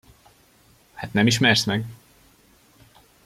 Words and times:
Hát 0.93 1.13
nem 1.13 1.27
ismersz 1.27 1.63
meg? 1.63 1.85